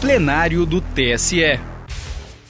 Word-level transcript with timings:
plenário 0.00 0.64
do 0.64 0.80
TSE. 0.80 1.60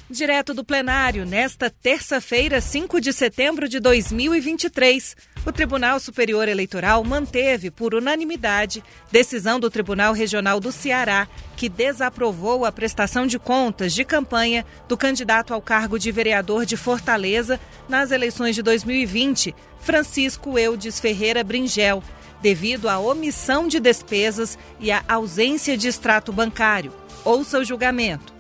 Direto 0.09 0.55
do 0.55 0.63
plenário, 0.63 1.27
nesta 1.27 1.69
terça-feira, 1.69 2.61
5 2.61 3.01
de 3.01 3.13
setembro 3.13 3.69
de 3.69 3.81
2023, 3.81 5.17
o 5.45 5.51
Tribunal 5.51 5.99
Superior 5.99 6.49
Eleitoral 6.49 7.03
manteve, 7.03 7.69
por 7.69 7.93
unanimidade, 7.93 8.85
decisão 9.11 9.59
do 9.59 9.69
Tribunal 9.69 10.13
Regional 10.13 10.61
do 10.61 10.71
Ceará, 10.71 11.27
que 11.57 11.69
desaprovou 11.69 12.65
a 12.65 12.71
prestação 12.71 13.27
de 13.27 13.37
contas 13.37 13.93
de 13.93 14.05
campanha 14.05 14.65
do 14.87 14.97
candidato 14.97 15.53
ao 15.53 15.61
cargo 15.61 15.99
de 15.99 16.13
vereador 16.13 16.65
de 16.65 16.77
Fortaleza 16.77 17.59
nas 17.89 18.13
eleições 18.13 18.55
de 18.55 18.63
2020, 18.63 19.57
Francisco 19.81 20.57
Eudes 20.57 21.01
Ferreira 21.01 21.43
Bringel, 21.43 22.01
devido 22.41 22.89
à 22.89 23.01
omissão 23.01 23.67
de 23.67 23.81
despesas 23.81 24.57
e 24.79 24.93
à 24.93 25.03
ausência 25.09 25.77
de 25.77 25.89
extrato 25.89 26.33
bancário. 26.33 27.00
Ouça 27.25 27.59
o 27.59 27.65
julgamento. 27.65 28.33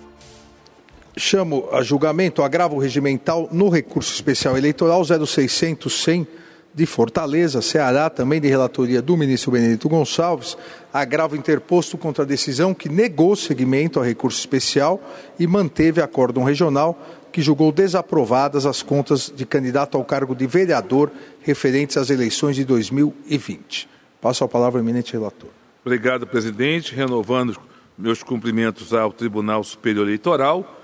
Chamo 1.16 1.68
a 1.72 1.82
julgamento 1.82 2.40
o 2.40 2.44
agravo 2.44 2.78
regimental 2.78 3.48
no 3.52 3.68
recurso 3.68 4.14
especial 4.14 4.56
eleitoral 4.56 5.02
0600 5.04 5.92
100 5.92 6.26
de 6.72 6.86
Fortaleza, 6.86 7.60
Ceará, 7.60 8.08
também 8.08 8.40
de 8.40 8.48
relatoria 8.48 9.02
do 9.02 9.16
ministro 9.16 9.50
Benedito 9.50 9.88
Gonçalves, 9.88 10.56
agravo 10.92 11.34
interposto 11.34 11.98
contra 11.98 12.22
a 12.22 12.26
decisão 12.26 12.72
que 12.72 12.88
negou 12.88 13.34
seguimento 13.34 13.98
ao 13.98 14.04
recurso 14.04 14.38
especial 14.38 15.02
e 15.38 15.48
manteve 15.48 16.00
acórdão 16.00 16.44
regional 16.44 16.96
que 17.32 17.42
julgou 17.42 17.72
desaprovadas 17.72 18.66
as 18.66 18.82
contas 18.82 19.32
de 19.34 19.44
candidato 19.44 19.96
ao 19.96 20.04
cargo 20.04 20.34
de 20.34 20.46
vereador 20.46 21.10
referentes 21.42 21.96
às 21.96 22.08
eleições 22.08 22.56
de 22.56 22.64
2020. 22.64 23.88
Passo 24.20 24.44
a 24.44 24.48
palavra 24.48 24.80
ao 24.80 24.84
eminente 24.84 25.12
relator. 25.12 25.50
Obrigado, 25.84 26.26
presidente. 26.26 26.94
Renovando 26.94 27.58
meus 28.00 28.22
cumprimentos 28.22 28.94
ao 28.94 29.12
Tribunal 29.12 29.62
Superior 29.62 30.06
Eleitoral 30.06 30.78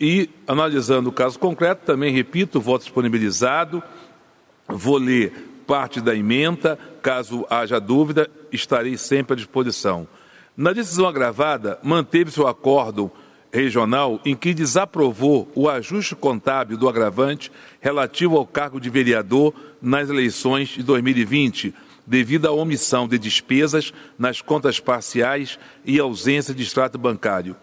e, 0.00 0.30
analisando 0.46 1.10
o 1.10 1.12
caso 1.12 1.38
concreto, 1.38 1.84
também 1.84 2.12
repito, 2.12 2.60
voto 2.60 2.82
disponibilizado. 2.82 3.82
Vou 4.66 4.96
ler 4.96 5.32
parte 5.66 6.00
da 6.00 6.14
emenda, 6.14 6.78
caso 7.02 7.46
haja 7.50 7.78
dúvida, 7.78 8.30
estarei 8.50 8.96
sempre 8.96 9.34
à 9.34 9.36
disposição. 9.36 10.08
Na 10.56 10.72
decisão 10.72 11.06
agravada, 11.06 11.78
manteve-se 11.82 12.40
o 12.40 12.46
acordo 12.46 13.12
regional 13.52 14.20
em 14.24 14.34
que 14.34 14.54
desaprovou 14.54 15.50
o 15.54 15.68
ajuste 15.68 16.14
contábil 16.14 16.76
do 16.76 16.88
agravante 16.88 17.50
relativo 17.80 18.36
ao 18.36 18.46
cargo 18.46 18.80
de 18.80 18.90
vereador 18.90 19.54
nas 19.80 20.08
eleições 20.08 20.68
de 20.68 20.82
2020, 20.82 21.74
devido 22.08 22.46
à 22.46 22.52
omissão 22.52 23.06
de 23.06 23.18
despesas 23.18 23.92
nas 24.18 24.40
contas 24.40 24.80
parciais 24.80 25.58
e 25.84 26.00
ausência 26.00 26.54
de 26.54 26.62
extrato 26.62 26.96
bancário. 26.98 27.54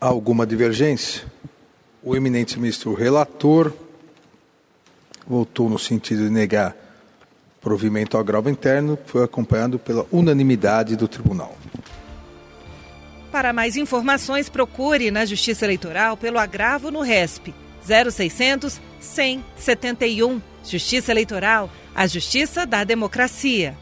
Alguma 0.00 0.46
divergência? 0.46 1.30
O 2.02 2.16
eminente 2.16 2.58
ministro 2.58 2.94
relator 2.94 3.72
votou 5.26 5.68
no 5.68 5.78
sentido 5.78 6.24
de 6.24 6.30
negar 6.30 6.74
provimento 7.60 8.16
ao 8.16 8.22
agravo 8.22 8.48
interno, 8.48 8.98
foi 9.06 9.24
acompanhado 9.24 9.78
pela 9.78 10.06
unanimidade 10.10 10.96
do 10.96 11.06
tribunal. 11.06 11.56
Para 13.30 13.52
mais 13.52 13.76
informações, 13.76 14.48
procure 14.48 15.10
na 15.10 15.24
Justiça 15.24 15.64
Eleitoral 15.64 16.16
pelo 16.16 16.38
agravo 16.38 16.90
no 16.90 17.00
RESP 17.00 17.54
0600 18.10 18.80
171. 19.00 20.40
Justiça 20.64 21.10
Eleitoral, 21.10 21.70
a 21.94 22.06
justiça 22.06 22.66
da 22.66 22.84
democracia. 22.84 23.76